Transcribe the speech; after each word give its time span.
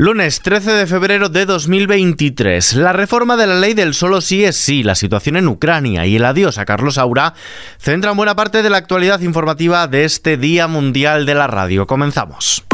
Lunes 0.00 0.40
13 0.40 0.70
de 0.72 0.86
febrero 0.86 1.28
de 1.28 1.44
2023. 1.44 2.72
La 2.72 2.94
reforma 2.94 3.36
de 3.36 3.46
la 3.46 3.56
ley 3.56 3.74
del 3.74 3.92
solo 3.92 4.22
sí 4.22 4.42
es 4.46 4.56
sí, 4.56 4.82
la 4.82 4.94
situación 4.94 5.36
en 5.36 5.46
Ucrania 5.46 6.06
y 6.06 6.16
el 6.16 6.24
adiós 6.24 6.56
a 6.56 6.64
Carlos 6.64 6.96
Aura 6.96 7.34
centran 7.78 8.16
buena 8.16 8.34
parte 8.34 8.62
de 8.62 8.70
la 8.70 8.78
actualidad 8.78 9.20
informativa 9.20 9.86
de 9.88 10.06
este 10.06 10.38
Día 10.38 10.68
Mundial 10.68 11.26
de 11.26 11.34
la 11.34 11.48
Radio. 11.48 11.86
Comenzamos. 11.86 12.64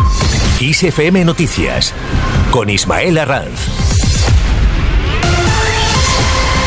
ISFM 0.60 1.24
Noticias 1.24 1.92
con 2.52 2.70
Ismael 2.70 3.18
Arranz. 3.18 3.95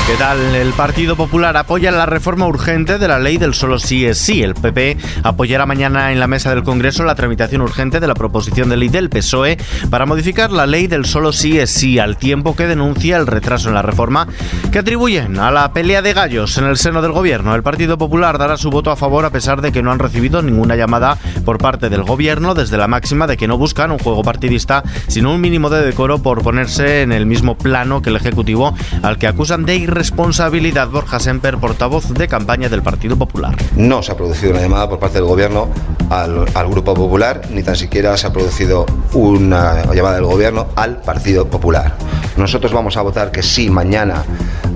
¿Qué 0.10 0.16
tal? 0.16 0.56
El 0.56 0.74
Partido 0.74 1.16
Popular 1.16 1.56
apoya 1.56 1.92
la 1.92 2.08
reforma 2.08 2.48
urgente 2.48 2.98
de 2.98 3.08
la 3.08 3.20
ley 3.20 3.38
del 3.38 3.54
solo 3.54 3.78
sí 3.78 4.08
es 4.08 4.18
sí. 4.18 4.42
El 4.42 4.56
PP 4.56 4.98
apoyará 5.22 5.68
mañana 5.68 6.12
en 6.12 6.20
la 6.20 6.26
mesa 6.26 6.50
del 6.50 6.64
Congreso 6.64 7.04
la 7.04 7.14
tramitación 7.14 7.62
urgente 7.62 8.00
de 8.00 8.08
la 8.08 8.16
proposición 8.16 8.70
de 8.70 8.78
ley 8.78 8.90
del 8.90 9.12
PSOE 9.12 9.60
para 9.92 10.08
modificar 10.08 10.52
la 10.52 10.66
ley 10.66 10.88
del 10.88 11.06
solo 11.06 11.32
sí 11.32 11.60
es 11.60 11.70
sí, 11.70 12.00
al 12.00 12.18
tiempo 12.18 12.56
que 12.56 12.66
denuncia 12.66 13.18
el 13.18 13.28
retraso 13.28 13.70
en 13.70 13.76
la 13.76 13.84
reforma 13.84 14.28
que 14.72 14.80
atribuyen 14.80 15.38
a 15.38 15.52
la 15.52 15.72
pelea 15.74 16.02
de 16.02 16.14
gallos 16.14 16.58
en 16.58 16.66
el 16.66 16.78
seno 16.78 17.04
del 17.04 17.12
gobierno. 17.12 17.54
El 17.54 17.62
Partido 17.62 18.00
Popular 18.00 18.40
dará 18.40 18.58
su 18.58 18.72
voto 18.72 18.90
a 18.90 18.96
favor 18.96 19.26
a 19.26 19.30
pesar 19.30 19.62
de 19.62 19.72
que 19.72 19.84
no 19.84 19.92
han 19.92 20.00
recibido 20.00 20.42
ninguna 20.42 20.76
llamada 20.76 21.20
por 21.46 21.60
parte 21.60 21.88
del 21.88 22.02
gobierno 22.02 22.56
desde 22.56 22.78
la 22.78 22.88
máxima 22.88 23.28
de 23.28 23.38
que 23.38 23.48
no 23.48 23.60
buscan 23.60 23.92
un 23.92 24.00
juego 24.00 24.24
partidista, 24.24 24.82
sino 25.08 25.32
un 25.36 25.40
mínimo 25.40 25.70
de 25.70 25.86
decoro 25.86 26.18
por 26.18 26.42
ponerse 26.42 27.04
en 27.04 27.12
el 27.12 27.28
mismo 27.28 27.60
plano 27.60 28.02
que 28.02 28.10
el 28.10 28.16
Ejecutivo 28.16 28.74
al 29.04 29.20
que 29.20 29.28
acusan 29.28 29.66
de 29.66 29.76
irresponsabilidad 29.76 29.99
responsabilidad 30.00 30.88
Borja 30.88 31.20
Semper, 31.20 31.58
portavoz 31.58 32.14
de 32.14 32.30
campaña 32.30 32.70
del 32.70 32.82
Partido 32.82 33.18
Popular. 33.18 33.54
No 33.76 34.02
se 34.02 34.14
ha 34.14 34.16
producido 34.16 34.52
una 34.52 34.62
llamada 34.62 34.88
por 34.88 34.98
parte 34.98 35.18
del 35.18 35.26
Gobierno 35.26 35.68
al, 36.10 36.46
Grupo 36.70 36.94
Popular, 36.94 37.42
ni 37.52 37.64
tan 37.64 37.76
siquiera 37.76 38.16
se 38.16 38.28
ha 38.28 38.32
producido 38.32 38.86
una 39.12 39.84
llamada 39.94 40.16
del 40.16 40.24
Gobierno 40.24 40.68
al 40.78 41.02
Partido 41.02 41.50
Popular. 41.50 41.98
Nosotros 42.38 42.72
vamos 42.72 42.96
a 42.96 43.02
votar 43.02 43.30
que 43.30 43.44
sí 43.44 43.70
mañana 43.70 44.24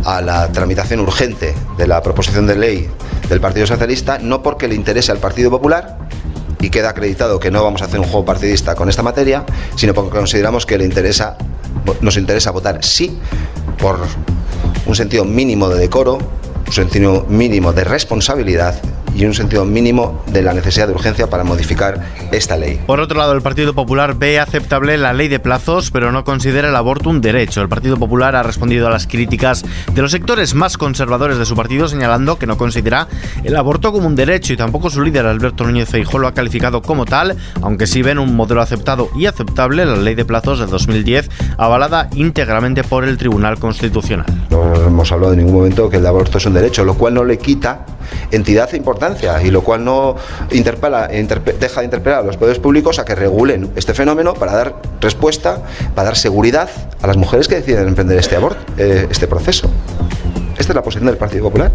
a 0.04 0.20
la 0.20 0.52
tramitación 0.52 1.00
urgente 1.00 1.56
de 1.78 1.88
la 1.88 2.02
proposición 2.02 2.46
de 2.46 2.58
ley 2.58 2.90
del 3.30 3.40
Partido 3.40 3.66
Socialista, 3.66 4.20
no 4.20 4.44
porque 4.44 4.68
le 4.68 4.76
interese 4.76 5.14
al 5.14 5.20
Partido 5.20 5.50
Popular, 5.50 6.00
y 6.60 6.70
queda 6.70 6.90
acreditado 6.90 7.40
que 7.40 7.50
no 7.50 7.64
vamos 7.64 7.82
a 7.82 7.86
hacer 7.86 8.02
un 8.02 8.08
juego 8.08 8.26
partidista 8.26 8.76
con 8.76 8.90
esta 8.90 9.04
materia, 9.04 9.46
sino 9.78 9.94
porque 9.94 10.18
consideramos 10.18 10.66
que 10.66 10.78
le 10.78 10.84
interesa, 10.84 11.38
nos 12.02 12.18
interesa 12.18 12.52
votar 12.52 12.84
sí 12.84 13.18
por 13.78 14.00
un 14.94 14.98
sentido 14.98 15.26
mínimo 15.26 15.70
de 15.70 15.80
decoro, 15.80 16.20
un 16.68 16.72
sentido 16.72 17.26
mínimo 17.28 17.74
de 17.74 17.84
responsabilidad 17.84 18.80
y 19.16 19.26
un 19.26 19.34
sentido 19.34 19.66
mínimo 19.66 20.24
de 20.28 20.42
la 20.42 20.54
necesidad 20.54 20.88
de 20.88 20.94
urgencia 20.94 21.30
para 21.30 21.44
modificar 21.44 22.02
esta 22.32 22.58
ley. 22.58 22.80
Por 22.86 23.00
otro 23.00 23.18
lado, 23.18 23.34
el 23.34 23.42
Partido 23.42 23.74
Popular 23.74 24.16
ve 24.16 24.40
aceptable 24.40 24.98
la 24.98 25.14
ley 25.14 25.28
de 25.28 25.40
plazos, 25.40 25.92
pero 25.92 26.12
no 26.12 26.24
considera 26.24 26.70
el 26.70 26.76
aborto 26.76 27.10
un 27.10 27.22
derecho. 27.22 27.62
El 27.62 27.70
Partido 27.70 27.98
Popular 27.98 28.36
ha 28.36 28.44
respondido 28.44 28.88
a 28.88 28.90
las 28.90 29.08
críticas 29.08 29.64
de 29.94 30.02
los 30.02 30.12
sectores 30.12 30.56
más 30.56 30.78
conservadores 30.78 31.38
de 31.38 31.46
su 31.46 31.56
partido, 31.56 31.88
señalando 31.88 32.38
que 32.38 32.48
no 32.48 32.58
considera 32.58 33.08
el 33.44 33.56
aborto 33.56 33.92
como 33.92 34.08
un 34.08 34.16
derecho 34.16 34.54
y 34.54 34.58
tampoco 34.58 34.90
su 34.90 35.02
líder, 35.02 35.26
Alberto 35.26 35.64
Núñez 35.64 35.90
Feijóo, 35.90 36.20
lo 36.20 36.28
ha 36.28 36.34
calificado 36.34 36.82
como 36.82 37.06
tal, 37.06 37.38
aunque 37.62 37.88
sí 37.88 38.02
ven 38.02 38.20
un 38.20 38.36
modelo 38.36 38.62
aceptado 38.62 39.10
y 39.16 39.26
aceptable, 39.26 39.86
la 39.86 39.96
ley 39.96 40.16
de 40.16 40.26
plazos 40.26 40.60
de 40.60 40.66
2010, 40.66 41.30
avalada 41.58 42.10
íntegramente 42.16 42.84
por 42.84 43.06
el 43.06 43.18
Tribunal 43.18 43.60
Constitucional. 43.60 44.26
No 44.50 44.76
hemos 44.76 45.12
hablado 45.12 45.34
en 45.34 45.40
ningún 45.40 45.56
momento 45.56 45.90
que 45.90 45.98
el 45.98 46.06
aborto 46.06 46.38
es 46.38 46.46
un 46.46 46.54
derecho, 46.54 46.84
lo 46.84 46.96
cual 46.96 47.14
no 47.14 47.24
le 47.24 47.38
quita 47.38 47.86
entidad 48.32 48.70
e 48.74 48.78
importancia 48.78 49.42
y 49.42 49.52
lo 49.52 49.64
cual 49.64 49.84
no 49.84 50.16
deja 50.50 51.80
de 51.82 51.86
interpelar 51.86 52.20
a 52.20 52.24
los 52.24 52.38
poderes 52.38 52.60
públicos 52.60 53.00
a 53.00 53.06
que 53.06 53.16
regulen 53.16 53.72
este 53.76 53.94
fenómeno 53.94 54.34
para 54.34 54.54
dar 54.54 54.76
respuesta, 55.02 55.62
para 55.96 56.06
dar 56.06 56.18
seguridad 56.18 56.70
a 57.02 57.08
las 57.08 57.18
mujeres 57.18 57.48
que 57.48 57.56
deciden 57.56 57.88
emprender 57.88 58.18
este, 58.18 58.36
aborto, 58.36 58.62
eh, 58.78 59.08
este 59.10 59.28
proceso. 59.28 59.70
Esta 60.58 60.72
es 60.72 60.76
la 60.76 60.84
posición 60.84 61.08
del 61.08 61.18
Partido 61.18 61.44
Popular. 61.44 61.72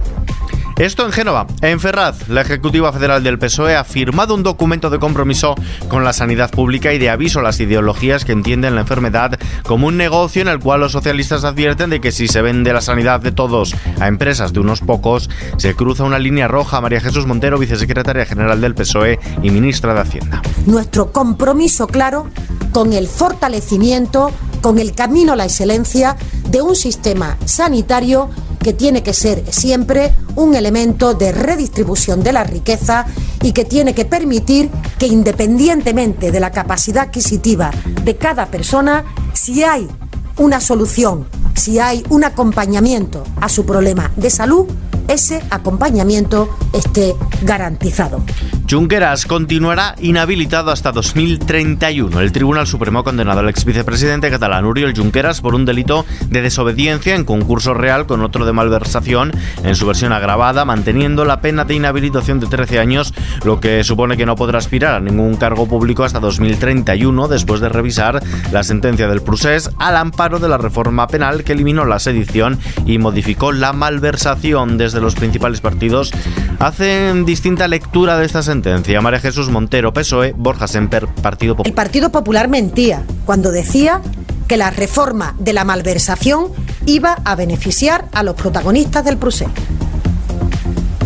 Esto 0.79 1.05
en 1.05 1.11
Génova. 1.11 1.49
En 1.61 1.81
Ferraz, 1.81 2.29
la 2.29 2.43
Ejecutiva 2.43 2.93
Federal 2.93 3.25
del 3.25 3.37
PSOE 3.37 3.75
ha 3.75 3.83
firmado 3.83 4.37
un 4.37 4.45
documento 4.45 4.91
de 4.91 5.01
compromiso 5.01 5.57
con 5.89 6.05
la 6.05 6.13
sanidad 6.13 6.53
pública 6.53 6.95
y 6.95 6.99
de 6.99 7.11
aviso 7.11 7.41
a 7.41 7.43
las 7.43 7.59
ideologías 7.59 8.25
que 8.25 8.31
entienden 8.31 8.77
la 8.77 8.83
enfermedad 8.83 9.41
como 9.65 9.89
un 9.89 9.97
negocio 9.97 10.41
en 10.41 10.47
el 10.47 10.61
cual 10.61 10.79
los 10.79 10.93
socialistas 10.93 11.43
advierten 11.43 11.91
de 11.91 12.01
que 12.01 12.13
si 12.13 12.29
se 12.29 12.43
vende 12.43 12.73
la 12.73 12.81
sanidad 12.81 13.19
de 13.21 13.33
todos 13.33 13.75
a 13.99 14.07
empresas 14.07 14.53
de 14.53 14.61
unos 14.61 14.81
pocos, 14.81 15.29
se 15.57 15.75
cruza 15.75 16.05
una 16.05 16.21
línea 16.21 16.47
roja. 16.47 16.81
María 16.81 17.01
Jesús 17.01 17.27
Montero, 17.27 17.59
vicesecretaria 17.59 18.25
general 18.25 18.61
del 18.61 18.77
PSOE 18.77 19.19
y 19.43 19.51
ministra 19.51 19.95
de 19.95 20.01
Hacienda. 20.01 20.43
Nuestro 20.67 21.11
compromiso 21.11 21.89
claro 21.89 22.29
con 22.71 22.93
el 22.93 23.09
fortalecimiento, 23.09 24.31
con 24.61 24.79
el 24.79 24.95
camino 24.95 25.33
a 25.33 25.37
la 25.37 25.45
excelencia 25.45 26.17
de 26.49 26.63
un 26.63 26.77
sistema 26.77 27.37
sanitario 27.47 28.31
que 28.63 28.73
tiene 28.73 29.03
que 29.03 29.15
ser 29.15 29.45
siempre 29.53 30.15
un 30.37 30.55
elemento 30.55 31.15
de 31.15 31.33
redistribución 31.33 32.23
de 32.23 32.33
la 32.33 32.45
riqueza 32.45 33.07
y 33.43 33.53
que 33.53 33.65
tiene 33.65 33.95
que 33.95 34.05
permitir 34.05 34.71
que 34.99 35.07
independientemente 35.07 36.31
de 36.31 36.41
la 36.41 36.51
capacidad 36.51 37.05
adquisitiva 37.05 37.71
de 38.05 38.17
cada 38.17 38.47
persona, 38.47 39.05
si 39.33 39.63
hay 39.63 39.89
una 40.37 40.61
solución, 40.61 41.27
si 41.55 41.79
hay 41.79 42.05
un 42.09 42.25
acompañamiento 42.25 43.25
a 43.41 43.49
su 43.49 43.65
problema 43.65 44.13
de 44.17 44.31
salud, 44.31 44.67
ese 45.09 45.43
acompañamiento 45.51 46.49
esté 46.73 47.17
garantizado. 47.43 48.23
Junqueras 48.71 49.25
continuará 49.25 49.95
inhabilitado 49.99 50.71
hasta 50.71 50.93
2031. 50.93 52.21
El 52.21 52.33
Tribunal 52.33 52.67
Supremo 52.67 52.99
ha 52.99 53.05
condenado 53.05 53.41
al 53.41 53.49
ex 53.49 53.65
vicepresidente 53.65 54.29
catalán 54.29 54.67
Uriol 54.67 54.95
Junqueras 54.95 55.41
por 55.41 55.55
un 55.55 55.65
delito 55.65 56.05
de 56.29 56.43
desobediencia 56.43 57.15
en 57.15 57.25
concurso 57.25 57.73
real 57.73 58.05
con 58.05 58.23
otro 58.23 58.45
de 58.45 58.53
malversación 58.53 59.33
en 59.65 59.75
su 59.75 59.87
versión 59.87 60.13
agravada, 60.13 60.67
manteniendo 60.67 61.25
la 61.25 61.41
pena 61.41 61.65
de 61.65 61.77
inhabilitación 61.77 62.41
de 62.41 62.47
13 62.47 62.79
años, 62.79 63.15
lo 63.43 63.59
que 63.59 63.83
supone 63.85 64.19
que 64.19 64.27
no 64.27 64.37
podrá 64.37 64.59
aspirar 64.59 64.93
a 64.93 65.01
ningún 65.01 65.37
cargo 65.37 65.67
público 65.67 66.05
hasta 66.05 66.21
2031 66.21 67.27
después 67.27 67.63
de 67.63 67.71
revisar 67.71 68.23
la 68.53 68.65
sentencia 68.65 69.09
del 69.09 69.23
procés 69.23 69.71
al 69.79 69.97
amparo 69.97 70.41
de 70.41 70.49
la 70.51 70.59
reforma 70.59 71.07
penal 71.07 71.43
que 71.43 71.55
eliminó 71.55 71.87
la 71.87 71.99
sedición 71.99 72.59
y 72.85 72.99
modificó 72.99 73.51
la 73.51 73.73
malversación 73.73 74.77
desde 74.77 75.01
los 75.01 75.15
principales 75.15 75.63
partidos 75.63 76.13
hacen 76.59 77.25
distinta 77.25 77.67
lectura 77.67 78.19
de 78.19 78.27
esta 78.27 78.43
sentencia 78.43 78.58
María 79.03 79.21
Jesús 79.21 79.51
Montero, 79.51 79.93
PSOE, 79.93 80.35
Borja 80.37 80.67
Semper, 80.67 81.07
Partido 81.07 81.55
Popular. 81.55 81.69
El 81.69 81.75
Partido 81.75 82.11
Popular 82.11 82.49
mentía 82.49 83.05
cuando 83.25 83.51
decía 83.51 84.01
que 84.47 84.57
la 84.57 84.71
reforma 84.71 85.35
de 85.39 85.53
la 85.53 85.65
malversación 85.65 86.49
iba 86.87 87.19
a 87.25 87.35
beneficiar 87.35 88.07
a 88.13 88.23
los 88.23 88.35
protagonistas 88.35 89.05
del 89.05 89.19
procés. 89.19 89.49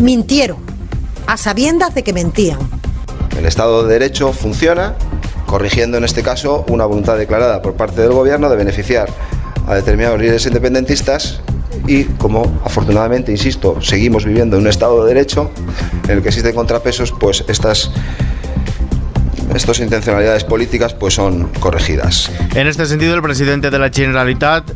Mintieron, 0.01 0.57
a 1.27 1.37
sabiendas 1.37 1.93
de 1.93 2.03
que 2.03 2.13
mentían. 2.13 2.59
El 3.37 3.45
Estado 3.45 3.83
de 3.83 3.93
Derecho 3.93 4.33
funciona, 4.33 4.95
corrigiendo 5.45 5.97
en 5.97 6.03
este 6.03 6.23
caso 6.23 6.65
una 6.69 6.85
voluntad 6.85 7.17
declarada 7.17 7.61
por 7.61 7.75
parte 7.75 8.01
del 8.01 8.11
Gobierno 8.11 8.49
de 8.49 8.55
beneficiar 8.55 9.09
a 9.67 9.75
determinados 9.75 10.19
líderes 10.19 10.45
independentistas 10.45 11.41
y 11.87 12.05
como 12.05 12.59
afortunadamente, 12.63 13.31
insisto, 13.31 13.81
seguimos 13.81 14.25
viviendo 14.25 14.57
en 14.57 14.63
un 14.63 14.67
Estado 14.67 15.03
de 15.03 15.13
Derecho 15.13 15.51
en 16.05 16.11
el 16.11 16.21
que 16.21 16.29
existen 16.29 16.55
contrapesos, 16.55 17.11
pues 17.11 17.43
estas 17.47 17.91
estas 19.55 19.79
intencionalidades 19.79 20.43
políticas 20.43 20.93
pues 20.93 21.13
son 21.13 21.49
corregidas. 21.59 22.31
En 22.55 22.67
este 22.67 22.85
sentido, 22.85 23.13
el 23.13 23.21
presidente 23.21 23.69
de 23.69 23.79
la 23.79 23.89
Generalitat 23.89 24.71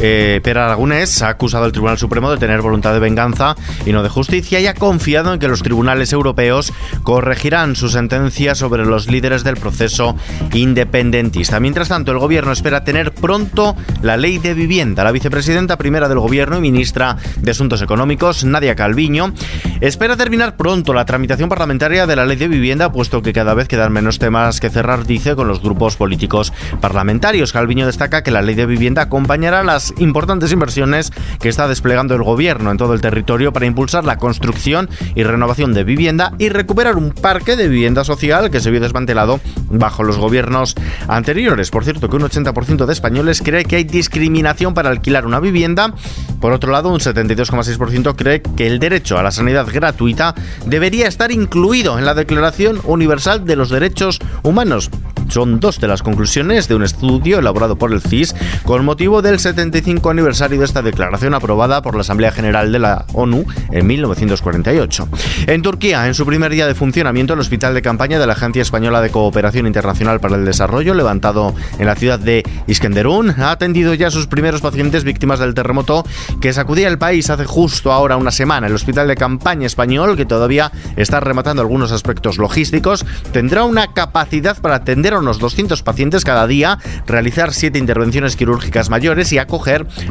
eh, 0.00 0.40
Pera 0.42 0.64
Aragonés 0.64 1.22
ha 1.22 1.28
acusado 1.28 1.64
al 1.64 1.72
Tribunal 1.72 1.98
Supremo 1.98 2.30
de 2.30 2.38
tener 2.38 2.62
voluntad 2.62 2.92
de 2.92 3.00
venganza 3.00 3.56
y 3.84 3.92
no 3.92 4.02
de 4.02 4.08
justicia 4.08 4.60
y 4.60 4.66
ha 4.66 4.74
confiado 4.74 5.32
en 5.32 5.38
que 5.38 5.48
los 5.48 5.62
tribunales 5.62 6.12
europeos 6.12 6.72
corregirán 7.02 7.76
su 7.76 7.88
sentencia 7.88 8.54
sobre 8.54 8.84
los 8.84 9.08
líderes 9.08 9.44
del 9.44 9.56
proceso 9.56 10.16
independentista. 10.52 11.60
Mientras 11.60 11.88
tanto, 11.88 12.12
el 12.12 12.18
gobierno 12.18 12.52
espera 12.52 12.84
tener 12.84 13.12
pronto 13.12 13.76
la 14.02 14.16
ley 14.16 14.38
de 14.38 14.54
vivienda. 14.54 15.04
La 15.04 15.12
vicepresidenta 15.12 15.76
primera 15.76 16.08
del 16.08 16.18
gobierno 16.18 16.56
y 16.56 16.60
ministra 16.60 17.16
de 17.36 17.50
Asuntos 17.50 17.82
Económicos, 17.82 18.44
Nadia 18.44 18.74
Calviño, 18.74 19.32
espera 19.80 20.16
terminar 20.16 20.56
pronto 20.56 20.94
la 20.94 21.04
tramitación 21.04 21.48
parlamentaria 21.48 22.06
de 22.06 22.16
la 22.16 22.26
ley 22.26 22.36
de 22.36 22.48
vivienda, 22.48 22.92
puesto 22.92 23.22
que 23.22 23.32
cada 23.32 23.54
vez 23.54 23.68
quedan 23.68 23.92
menos 23.92 24.18
temas 24.18 24.60
que 24.60 24.70
cerrar, 24.70 25.04
dice, 25.04 25.36
con 25.36 25.48
los 25.48 25.60
grupos 25.62 25.96
políticos 25.96 26.52
parlamentarios. 26.80 27.52
Calviño 27.52 27.86
destaca 27.86 28.22
que 28.22 28.30
la 28.30 28.42
ley 28.42 28.54
de 28.54 28.66
vivienda 28.66 29.02
acompañará 29.02 29.62
las 29.62 29.89
importantes 29.98 30.52
inversiones 30.52 31.12
que 31.40 31.48
está 31.48 31.68
desplegando 31.68 32.14
el 32.14 32.22
gobierno 32.22 32.70
en 32.70 32.76
todo 32.76 32.94
el 32.94 33.00
territorio 33.00 33.52
para 33.52 33.66
impulsar 33.66 34.04
la 34.04 34.16
construcción 34.16 34.88
y 35.14 35.22
renovación 35.22 35.74
de 35.74 35.84
vivienda 35.84 36.32
y 36.38 36.48
recuperar 36.48 36.96
un 36.96 37.12
parque 37.12 37.56
de 37.56 37.68
vivienda 37.68 38.04
social 38.04 38.50
que 38.50 38.60
se 38.60 38.70
vio 38.70 38.80
desmantelado 38.80 39.40
bajo 39.70 40.02
los 40.02 40.18
gobiernos 40.18 40.74
anteriores. 41.08 41.70
Por 41.70 41.84
cierto, 41.84 42.08
que 42.08 42.16
un 42.16 42.22
80% 42.22 42.86
de 42.86 42.92
españoles 42.92 43.42
cree 43.42 43.64
que 43.64 43.76
hay 43.76 43.84
discriminación 43.84 44.74
para 44.74 44.90
alquilar 44.90 45.26
una 45.26 45.40
vivienda. 45.40 45.94
Por 46.40 46.52
otro 46.52 46.72
lado, 46.72 46.90
un 46.90 47.00
72,6% 47.00 48.14
cree 48.16 48.42
que 48.42 48.66
el 48.66 48.78
derecho 48.78 49.18
a 49.18 49.22
la 49.22 49.30
sanidad 49.30 49.66
gratuita 49.72 50.34
debería 50.66 51.06
estar 51.06 51.30
incluido 51.32 51.98
en 51.98 52.04
la 52.04 52.14
Declaración 52.14 52.80
Universal 52.84 53.44
de 53.44 53.56
los 53.56 53.70
Derechos 53.70 54.20
Humanos. 54.42 54.90
Son 55.28 55.60
dos 55.60 55.78
de 55.78 55.86
las 55.86 56.02
conclusiones 56.02 56.66
de 56.66 56.74
un 56.74 56.82
estudio 56.82 57.38
elaborado 57.38 57.76
por 57.76 57.92
el 57.92 58.00
CIS 58.00 58.34
con 58.64 58.84
motivo 58.84 59.22
del 59.22 59.38
75 59.38 59.79
aniversario 60.10 60.58
de 60.58 60.64
esta 60.64 60.82
declaración 60.82 61.34
aprobada 61.34 61.82
por 61.82 61.94
la 61.94 62.02
Asamblea 62.02 62.32
General 62.32 62.72
de 62.72 62.78
la 62.78 63.04
ONU 63.14 63.44
en 63.70 63.86
1948. 63.86 65.08
En 65.46 65.62
Turquía, 65.62 66.06
en 66.06 66.14
su 66.14 66.26
primer 66.26 66.52
día 66.52 66.66
de 66.66 66.74
funcionamiento, 66.74 67.34
el 67.34 67.40
hospital 67.40 67.74
de 67.74 67.82
campaña 67.82 68.18
de 68.18 68.26
la 68.26 68.34
Agencia 68.34 68.62
Española 68.62 69.00
de 69.00 69.10
Cooperación 69.10 69.66
Internacional 69.66 70.20
para 70.20 70.36
el 70.36 70.44
Desarrollo, 70.44 70.94
levantado 70.94 71.54
en 71.78 71.86
la 71.86 71.94
ciudad 71.94 72.18
de 72.18 72.42
Iskenderun, 72.66 73.30
ha 73.40 73.52
atendido 73.52 73.94
ya 73.94 74.08
a 74.08 74.10
sus 74.10 74.26
primeros 74.26 74.60
pacientes 74.60 75.04
víctimas 75.04 75.38
del 75.38 75.54
terremoto 75.54 76.04
que 76.40 76.52
sacudía 76.52 76.88
el 76.88 76.98
país 76.98 77.30
hace 77.30 77.44
justo 77.44 77.92
ahora 77.92 78.16
una 78.16 78.30
semana. 78.30 78.66
El 78.66 78.74
hospital 78.74 79.08
de 79.08 79.16
campaña 79.16 79.66
español, 79.66 80.16
que 80.16 80.26
todavía 80.26 80.72
está 80.96 81.20
rematando 81.20 81.62
algunos 81.62 81.92
aspectos 81.92 82.38
logísticos, 82.38 83.06
tendrá 83.32 83.64
una 83.64 83.92
capacidad 83.92 84.58
para 84.60 84.76
atender 84.76 85.14
a 85.14 85.18
unos 85.18 85.38
200 85.38 85.82
pacientes 85.82 86.24
cada 86.24 86.46
día, 86.46 86.78
realizar 87.06 87.52
7 87.52 87.78
intervenciones 87.78 88.36
quirúrgicas 88.36 88.90
mayores 88.90 89.32
y 89.32 89.38
acoger 89.38 89.59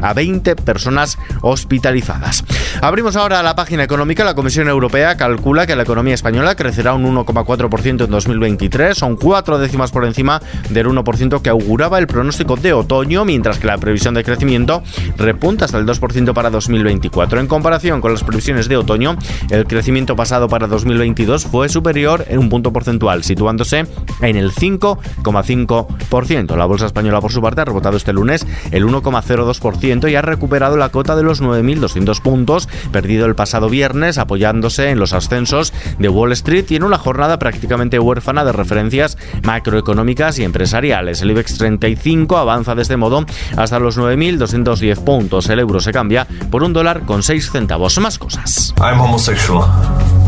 a 0.02 0.14
20 0.14 0.56
personas 0.56 1.18
hospitalizadas. 1.42 2.44
Abrimos 2.82 3.18
ahora 3.18 3.44
la 3.44 3.56
página 3.56 3.84
económica. 3.84 4.24
La 4.24 4.36
Comisión 4.36 4.70
Europea 4.70 5.18
calcula 5.18 5.68
que 5.68 5.76
la 5.76 5.84
economía 5.84 6.14
española 6.14 6.56
crecerá 6.56 6.94
un 6.94 7.14
1,4% 7.14 8.06
en 8.06 8.10
2023, 8.10 8.98
son 8.98 9.18
cuatro 9.18 9.60
décimas 9.60 9.92
por 9.92 10.06
encima 10.06 10.42
del 10.70 10.88
1% 10.88 11.42
que 11.42 11.50
auguraba 11.50 12.00
el 12.00 12.08
pronóstico 12.08 12.56
de 12.56 12.72
otoño, 12.72 13.26
mientras 13.26 13.60
que 13.60 13.68
la 13.68 13.78
previsión 13.78 14.14
de 14.14 14.24
crecimiento 14.24 14.82
repunta 15.18 15.66
hasta 15.66 15.78
el 15.78 15.86
2% 15.86 16.34
para 16.34 16.50
2024. 16.50 17.42
En 17.42 17.48
comparación 17.48 18.00
con 18.00 18.14
las 18.14 18.24
previsiones 18.24 18.70
de 18.70 18.78
otoño, 18.78 19.18
el 19.50 19.68
crecimiento 19.68 20.16
pasado 20.16 20.48
para 20.48 20.68
2022 20.68 21.48
fue 21.48 21.68
superior 21.68 22.24
en 22.30 22.40
un 22.40 22.48
punto 22.48 22.72
porcentual, 22.72 23.26
situándose 23.26 23.88
en 24.22 24.38
el 24.38 24.54
5,5%. 24.54 26.56
La 26.56 26.66
bolsa 26.66 26.86
española, 26.86 27.20
por 27.20 27.34
su 27.34 27.42
parte, 27.42 27.60
ha 27.60 27.66
rebotado 27.66 27.98
este 27.98 28.14
lunes 28.14 28.48
el 28.72 28.86
1,02% 28.86 30.10
y 30.10 30.16
ha 30.16 30.22
recuperado 30.22 30.78
la 30.78 30.90
cota 30.90 31.18
de 31.18 31.24
los 31.24 31.42
9.200 31.42 32.22
puntos, 32.22 32.69
perdido 32.92 33.26
el 33.26 33.36
pasado 33.36 33.70
viernes, 33.70 34.18
apoyándose 34.18 34.90
en 34.90 35.00
los 35.00 35.14
ascensos 35.14 35.74
de 35.98 36.10
Wall 36.10 36.32
Street 36.34 36.66
y 36.70 36.76
en 36.76 36.84
una 36.84 36.98
jornada 36.98 37.40
prácticamente 37.40 38.00
huérfana 38.00 38.46
de 38.46 38.52
referencias 38.52 39.18
macroeconómicas 39.44 40.40
y 40.40 40.44
empresariales. 40.44 41.22
El 41.22 41.32
IBEX 41.32 41.58
35 41.58 42.38
avanza 42.38 42.76
de 42.76 42.82
este 42.82 42.98
modo 42.98 43.26
hasta 43.58 43.80
los 43.80 43.98
9.210 43.98 45.04
puntos. 45.04 45.50
El 45.50 45.60
euro 45.60 45.80
se 45.80 45.92
cambia 45.92 46.28
por 46.52 46.64
un 46.64 46.74
dólar 46.74 47.02
con 47.06 47.24
6 47.24 47.52
centavos. 47.52 47.98
Más 48.00 48.18
cosas. 48.18 48.74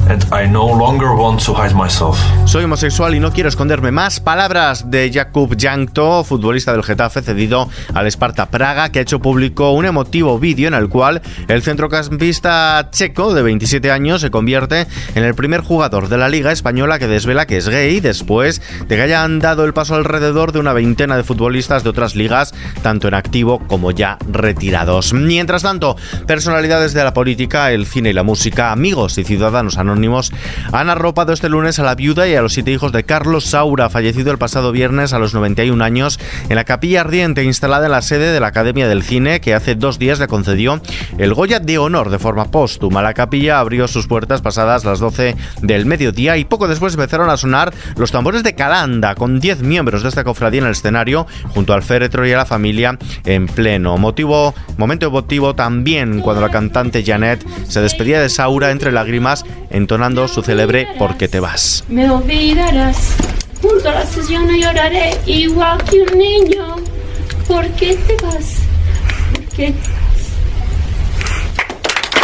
And 0.09 0.25
I 0.33 0.49
no 0.49 0.67
longer 0.67 1.11
want 1.11 1.43
to 1.45 1.53
hide 1.53 1.73
myself. 1.73 2.17
Soy 2.45 2.63
homosexual 2.63 3.15
y 3.15 3.19
no 3.19 3.31
quiero 3.31 3.47
esconderme 3.47 3.91
más. 3.91 4.19
Palabras 4.19 4.89
de 4.91 5.09
Jakub 5.13 5.55
Jankto, 5.57 6.23
futbolista 6.23 6.73
del 6.73 6.83
Getafe 6.83 7.21
cedido 7.21 7.69
al 7.93 8.07
Sparta 8.07 8.47
Praga, 8.47 8.89
que 8.91 8.99
ha 8.99 9.01
hecho 9.03 9.19
público 9.19 9.71
un 9.71 9.85
emotivo 9.85 10.37
vídeo 10.39 10.67
en 10.67 10.73
el 10.73 10.89
cual 10.89 11.21
el 11.47 11.61
centrocampista 11.61 12.89
checo 12.91 13.33
de 13.33 13.43
27 13.43 13.91
años 13.91 14.21
se 14.21 14.31
convierte 14.31 14.87
en 15.15 15.23
el 15.23 15.35
primer 15.35 15.61
jugador 15.61 16.09
de 16.09 16.17
la 16.17 16.29
Liga 16.29 16.51
Española 16.51 16.99
que 16.99 17.07
desvela 17.07 17.45
que 17.45 17.57
es 17.57 17.69
gay 17.69 17.99
después 17.99 18.61
de 18.87 18.95
que 18.95 19.01
hayan 19.01 19.39
dado 19.39 19.63
el 19.63 19.73
paso 19.73 19.95
alrededor 19.95 20.51
de 20.51 20.59
una 20.59 20.73
veintena 20.73 21.15
de 21.15 21.23
futbolistas 21.23 21.83
de 21.83 21.89
otras 21.89 22.15
ligas, 22.15 22.53
tanto 22.81 23.07
en 23.07 23.13
activo 23.13 23.59
como 23.67 23.91
ya 23.91 24.17
retirados. 24.29 25.13
Mientras 25.13 25.61
tanto, 25.61 25.95
personalidades 26.27 26.93
de 26.93 27.03
la 27.03 27.13
política, 27.13 27.71
el 27.71 27.85
cine 27.85 28.09
y 28.09 28.13
la 28.13 28.23
música, 28.23 28.71
amigos 28.71 29.17
y 29.17 29.23
ciudadanos 29.23 29.77
anónimos 29.77 29.90
han 30.71 30.89
arropado 30.89 31.33
este 31.33 31.49
lunes 31.49 31.79
a 31.79 31.83
la 31.83 31.95
viuda 31.95 32.27
y 32.27 32.35
a 32.35 32.41
los 32.41 32.53
siete 32.53 32.71
hijos 32.71 32.91
de 32.91 33.03
Carlos 33.03 33.45
Saura, 33.45 33.89
fallecido 33.89 34.31
el 34.31 34.37
pasado 34.37 34.71
viernes 34.71 35.13
a 35.13 35.19
los 35.19 35.33
91 35.33 35.83
años 35.83 36.19
en 36.49 36.55
la 36.55 36.63
capilla 36.63 37.01
ardiente 37.01 37.43
instalada 37.43 37.85
en 37.85 37.91
la 37.91 38.01
sede 38.01 38.31
de 38.31 38.39
la 38.39 38.47
Academia 38.47 38.87
del 38.87 39.03
Cine, 39.03 39.41
que 39.41 39.53
hace 39.53 39.75
dos 39.75 39.99
días 39.99 40.19
le 40.19 40.27
concedió 40.27 40.81
el 41.17 41.33
Goya 41.33 41.59
de 41.59 41.77
Honor 41.77 42.09
de 42.09 42.19
forma 42.19 42.51
póstuma. 42.51 43.01
La 43.01 43.13
capilla 43.13 43.59
abrió 43.59 43.87
sus 43.87 44.07
puertas 44.07 44.41
pasadas 44.41 44.85
las 44.85 44.99
12 44.99 45.35
del 45.61 45.85
mediodía 45.85 46.37
y 46.37 46.45
poco 46.45 46.67
después 46.67 46.93
empezaron 46.93 47.29
a 47.29 47.37
sonar 47.37 47.73
los 47.97 48.11
tambores 48.11 48.43
de 48.43 48.55
Calanda, 48.55 49.15
con 49.15 49.39
10 49.39 49.63
miembros 49.63 50.03
de 50.03 50.09
esta 50.09 50.23
cofradía 50.23 50.61
en 50.61 50.65
el 50.67 50.71
escenario, 50.71 51.27
junto 51.49 51.73
al 51.73 51.83
féretro 51.83 52.25
y 52.27 52.33
a 52.33 52.37
la 52.37 52.45
familia 52.45 52.97
en 53.25 53.47
pleno. 53.47 53.97
Motivo, 53.97 54.53
momento 54.77 55.07
emotivo 55.07 55.55
también 55.55 56.21
cuando 56.21 56.41
la 56.41 56.49
cantante 56.49 57.03
Janet 57.03 57.45
se 57.67 57.81
despedía 57.81 58.21
de 58.21 58.29
Saura 58.29 58.71
entre 58.71 58.91
lágrimas, 58.91 59.45
entonando 59.81 60.27
su 60.27 60.41
célebre 60.41 60.87
Porque 60.97 61.27
te 61.27 61.39
vas. 61.39 61.83
Me 61.89 62.09
olvidarás. 62.09 63.15
Junto 63.61 63.89
a 63.89 63.93
la 63.93 64.05
sesión 64.05 64.47
lloraré 64.47 65.17
igual 65.25 65.83
que 65.83 66.01
un 66.01 66.17
niño. 66.17 66.75
¿Por 67.47 67.67
qué 67.71 67.95
te 67.95 68.15
vas? 68.25 68.55
¿Por 69.33 69.43
qué? 69.55 69.73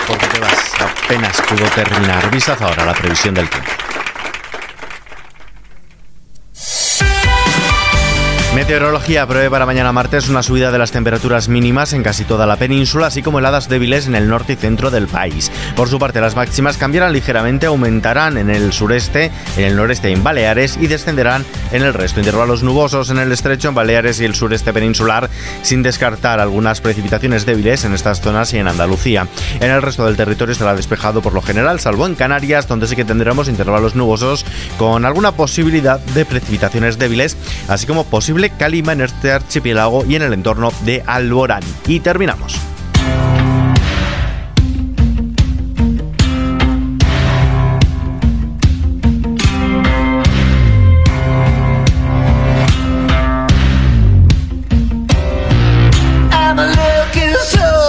Porque 0.07 0.27
te 0.27 0.39
vas. 0.39 0.57
Apenas 1.06 1.42
pudo 1.42 1.65
terminar. 1.75 2.31
Vistas 2.31 2.62
ahora 2.62 2.86
la 2.86 2.94
previsión 2.94 3.33
del 3.36 3.50
tiempo. 3.50 3.87
Meteorología 8.67 9.25
prevé 9.25 9.49
para 9.49 9.65
mañana 9.65 9.93
martes 9.93 10.27
una 10.27 10.43
subida 10.43 10.71
de 10.71 10.77
las 10.77 10.91
temperaturas 10.91 11.47
mínimas 11.47 11.93
en 11.93 12.03
casi 12.03 12.25
toda 12.25 12.45
la 12.45 12.57
península, 12.57 13.07
así 13.07 13.21
como 13.21 13.39
heladas 13.39 13.69
débiles 13.69 14.07
en 14.07 14.15
el 14.15 14.27
norte 14.27 14.53
y 14.53 14.55
centro 14.57 14.91
del 14.91 15.07
país. 15.07 15.49
Por 15.77 15.87
su 15.87 15.99
parte, 15.99 16.19
las 16.19 16.35
máximas 16.35 16.75
cambiarán 16.75 17.13
ligeramente, 17.13 17.67
aumentarán 17.67 18.37
en 18.37 18.49
el 18.49 18.73
sureste, 18.73 19.31
en 19.55 19.63
el 19.63 19.77
noreste 19.77 20.09
y 20.09 20.13
en 20.13 20.21
Baleares 20.21 20.75
y 20.81 20.87
descenderán 20.87 21.45
en 21.71 21.83
el 21.83 21.93
resto. 21.93 22.19
Intervalos 22.19 22.61
nubosos 22.61 23.09
en 23.09 23.19
el 23.19 23.31
estrecho, 23.31 23.69
en 23.69 23.75
Baleares 23.75 24.19
y 24.19 24.25
el 24.25 24.35
sureste 24.35 24.73
peninsular, 24.73 25.29
sin 25.61 25.81
descartar 25.81 26.41
algunas 26.41 26.81
precipitaciones 26.81 27.45
débiles 27.45 27.85
en 27.85 27.93
estas 27.93 28.19
zonas 28.19 28.53
y 28.53 28.57
en 28.57 28.67
Andalucía. 28.67 29.29
En 29.61 29.71
el 29.71 29.81
resto 29.81 30.05
del 30.05 30.17
territorio 30.17 30.51
estará 30.51 30.75
despejado 30.75 31.21
por 31.21 31.33
lo 31.33 31.41
general, 31.41 31.79
salvo 31.79 32.05
en 32.05 32.15
Canarias, 32.15 32.67
donde 32.67 32.87
sí 32.87 32.97
que 32.97 33.05
tendremos 33.05 33.47
intervalos 33.47 33.95
nubosos 33.95 34.45
con 34.77 35.05
alguna 35.05 35.31
posibilidad 35.31 36.01
de 36.01 36.25
precipitaciones 36.25 36.97
débiles, 36.97 37.37
así 37.69 37.87
como 37.87 38.03
posible 38.03 38.51
calima 38.57 38.94
en 38.94 39.01
este 39.01 39.31
archipiélago 39.31 40.06
y 40.06 40.15
en 40.15 40.24
el 40.24 40.33
entorno 40.33 40.71
de 40.83 41.04
Alborán. 41.06 41.63
Y 41.86 42.00
terminamos. 42.00 42.59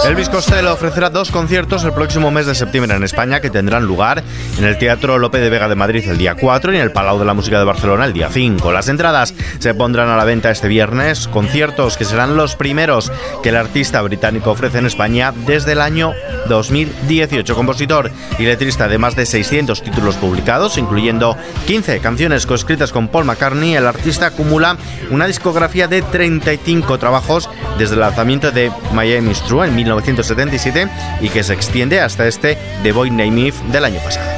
Elvis 0.09 0.27
Costello 0.27 0.73
ofrecerá 0.73 1.11
dos 1.11 1.29
conciertos 1.29 1.83
el 1.83 1.93
próximo 1.93 2.31
mes 2.31 2.47
de 2.47 2.55
septiembre 2.55 2.97
en 2.97 3.03
España 3.03 3.41
que 3.41 3.51
tendrán 3.51 3.85
lugar 3.85 4.23
en 4.57 4.63
el 4.65 4.79
Teatro 4.79 5.19
Lope 5.19 5.37
de 5.37 5.51
Vega 5.51 5.69
de 5.69 5.75
Madrid 5.75 6.03
el 6.09 6.17
día 6.17 6.33
4 6.33 6.73
y 6.73 6.77
en 6.77 6.81
el 6.81 6.91
Palau 6.91 7.19
de 7.19 7.25
la 7.25 7.35
Música 7.35 7.59
de 7.59 7.65
Barcelona 7.65 8.05
el 8.05 8.13
día 8.13 8.27
5. 8.31 8.71
Las 8.71 8.89
entradas 8.89 9.35
se 9.59 9.75
pondrán 9.75 10.09
a 10.09 10.17
la 10.17 10.23
venta 10.23 10.49
este 10.49 10.67
viernes, 10.67 11.27
conciertos 11.27 11.95
que 11.95 12.05
serán 12.05 12.35
los 12.35 12.55
primeros 12.55 13.11
que 13.43 13.49
el 13.49 13.57
artista 13.57 14.01
británico 14.01 14.49
ofrece 14.49 14.79
en 14.79 14.87
España 14.87 15.31
desde 15.45 15.73
el 15.73 15.81
año 15.81 16.13
2018. 16.47 17.53
Compositor 17.53 18.09
y 18.39 18.45
letrista 18.45 18.87
de 18.87 18.97
más 18.97 19.15
de 19.15 19.27
600 19.27 19.83
títulos 19.83 20.15
publicados, 20.15 20.79
incluyendo 20.79 21.37
15 21.67 21.99
canciones 21.99 22.47
coescritas 22.47 22.91
con 22.91 23.09
Paul 23.09 23.25
McCartney, 23.25 23.75
el 23.75 23.85
artista 23.85 24.25
acumula 24.25 24.75
una 25.11 25.27
discografía 25.27 25.87
de 25.87 26.01
35 26.01 26.97
trabajos 26.97 27.47
desde 27.79 27.95
el 27.95 28.01
lanzamiento 28.01 28.51
de 28.51 28.71
Miami's 28.93 29.41
True 29.43 29.67
en 29.67 29.75
1977 29.75 30.87
y 31.21 31.29
que 31.29 31.43
se 31.43 31.53
extiende 31.53 32.01
hasta 32.01 32.27
este 32.27 32.57
The 32.83 32.91
Boy 32.91 33.09
Named 33.09 33.47
Eve 33.47 33.57
del 33.71 33.85
año 33.85 33.99
pasado. 34.01 34.29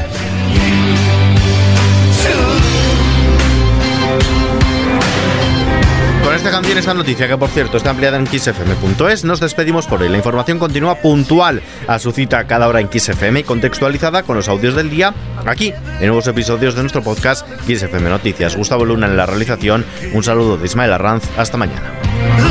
Con 6.24 6.36
esta 6.36 6.52
canción, 6.52 6.78
esta 6.78 6.94
noticia, 6.94 7.28
que 7.28 7.38
por 7.38 7.50
cierto 7.50 7.78
está 7.78 7.90
ampliada 7.90 8.18
en 8.18 8.28
xfm.es, 8.28 9.26
nos 9.26 9.40
despedimos 9.40 9.88
por 9.88 10.02
hoy. 10.02 10.10
La 10.10 10.18
información 10.18 10.60
continúa 10.60 10.96
puntual 10.96 11.62
a 11.88 12.00
su 12.00 12.12
cita 12.12 12.46
cada 12.46 12.68
hora 12.68 12.80
en 12.80 12.90
XFM 12.92 13.40
y 13.40 13.44
contextualizada 13.44 14.24
con 14.24 14.36
los 14.36 14.48
audios 14.48 14.76
del 14.76 14.90
día 14.90 15.14
aquí, 15.46 15.74
en 16.00 16.08
nuevos 16.08 16.28
episodios 16.28 16.76
de 16.76 16.82
nuestro 16.82 17.02
podcast 17.02 17.46
XFM 17.68 18.10
Noticias. 18.10 18.56
Gustavo 18.56 18.86
Luna 18.86 19.08
en 19.08 19.18
la 19.18 19.26
realización. 19.26 19.84
Un 20.14 20.24
saludo 20.24 20.58
de 20.58 20.68
Ismael 20.68 20.94
Arranz. 20.94 21.24
Hasta 21.38 21.58
mañana. 21.58 22.51